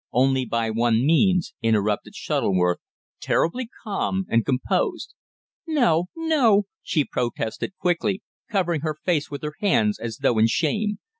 [0.11, 2.79] "Only by one means," interrupted Shuttleworth,
[3.19, 5.13] terribly calm and composed.
[5.67, 10.97] "No, no!" she protested quickly, covering her face with her hands as though in shame.